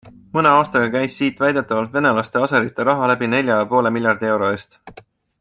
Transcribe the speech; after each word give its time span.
Mõne 0.35 0.51
aastaga 0.51 0.87
käis 0.95 1.17
siit 1.21 1.43
väidetavalt 1.43 1.93
venelaste 1.97 2.41
ja 2.41 2.47
aserite 2.49 2.87
raha 2.91 3.11
läbi 3.13 3.31
nelja 3.35 3.59
ja 3.61 3.69
poole 3.75 3.93
miljardi 3.99 4.33
euro 4.33 4.51
eest. 4.57 4.79